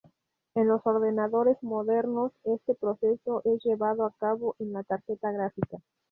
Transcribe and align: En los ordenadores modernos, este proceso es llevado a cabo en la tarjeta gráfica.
En 0.55 0.67
los 0.67 0.81
ordenadores 0.87 1.61
modernos, 1.61 2.31
este 2.43 2.73
proceso 2.73 3.43
es 3.45 3.63
llevado 3.63 4.03
a 4.03 4.13
cabo 4.19 4.55
en 4.57 4.73
la 4.73 4.81
tarjeta 4.81 5.31
gráfica. 5.31 5.77